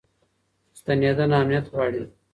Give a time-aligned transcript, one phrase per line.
[0.79, 2.03] ستنېدنه امنیت غواړي.